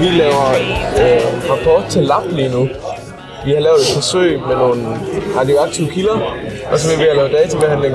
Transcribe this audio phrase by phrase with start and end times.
[0.00, 0.46] vi laver
[1.02, 2.68] øh, rapport til lab lige nu.
[3.44, 4.82] Vi har lavet et forsøg med nogle
[5.36, 6.18] radioaktive kilder,
[6.72, 7.94] og så er vi ved at lave databehandling.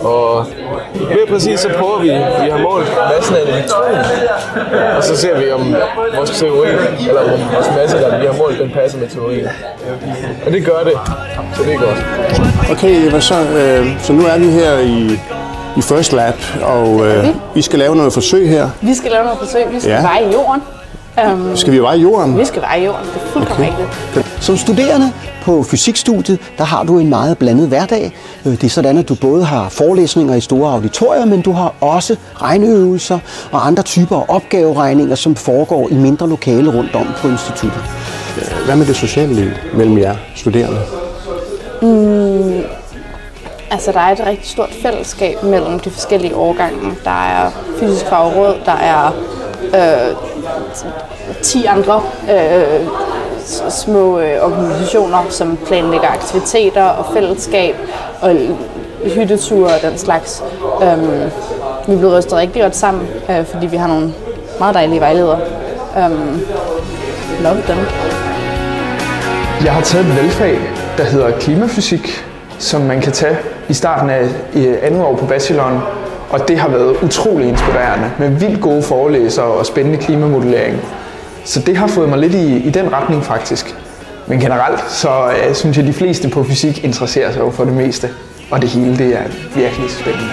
[0.00, 0.46] Og
[0.98, 2.08] mere præcis så prøver vi,
[2.44, 3.82] vi har målt massen af elektron,
[4.96, 5.74] og så ser vi om
[6.16, 6.68] vores teori,
[7.08, 9.48] eller om vores masse, der vi har målt, den passer med teorien.
[10.46, 10.92] Og det gør det,
[11.56, 12.70] så det er godt.
[12.70, 15.20] Okay, Eva, så, øh, så nu er vi her i,
[15.76, 18.70] i First Lab, og øh, vi skal lave noget forsøg her.
[18.82, 19.64] Vi skal lave noget forsøg.
[19.72, 20.02] Vi skal Ja.
[20.02, 20.62] veje jorden.
[21.32, 22.38] Um, Skal vi veje jorden?
[22.38, 23.06] vi skal veje jorden.
[23.14, 23.82] Det er fuldkommen okay.
[24.14, 24.26] rigtigt.
[24.44, 25.12] Som studerende
[25.42, 28.12] på fysikstudiet, der har du en meget blandet hverdag.
[28.46, 31.74] Øh, Det er sådan, at du både har forelæsninger i store auditorier, men du har
[31.80, 33.18] også regneøvelser
[33.52, 37.80] og andre typer af opgaveregninger, som foregår i mindre lokale rundt om på instituttet.
[38.66, 40.78] Hvad med det sociale liv mellem jer studerende?
[43.70, 46.94] Altså, der er et rigtig stort fællesskab mellem de forskellige årgange.
[47.04, 47.50] Der er
[47.80, 49.12] fysisk fagråd, der er
[49.64, 50.16] øh,
[51.42, 52.88] 10 andre øh,
[53.70, 57.74] små øh, organisationer, som planlægger aktiviteter og fællesskab
[58.20, 58.36] og
[59.04, 60.42] hytteture og den slags.
[60.82, 61.30] Øhm,
[61.86, 64.12] vi er blevet rystet rigtig godt sammen, øh, fordi vi har nogle
[64.58, 65.40] meget dejlige vejledere.
[65.98, 66.40] Øhm,
[67.42, 67.76] love dem.
[69.64, 70.58] Jeg har taget et valgfag,
[70.96, 72.24] der hedder klimafysik,
[72.58, 73.36] som man kan tage
[73.68, 74.28] i starten af
[74.82, 75.78] andet år på bacheloren.
[76.30, 80.80] Og det har været utrolig inspirerende med vildt gode forelæsere og spændende klimamodellering.
[81.44, 83.76] Så det har fået mig lidt i, i den retning faktisk.
[84.26, 87.64] Men generelt så øh, synes jeg, at de fleste på fysik interesserer sig jo for
[87.64, 88.08] det meste.
[88.50, 89.22] Og det hele det er
[89.54, 90.30] virkelig spændende.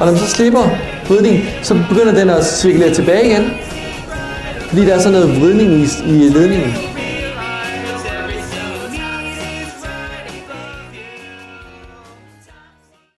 [0.00, 0.70] Og når man så slipper
[1.08, 3.50] vridningen, så begynder den at svikle tilbage igen.
[4.68, 6.74] Fordi der er sådan noget vridning i, i ledningen.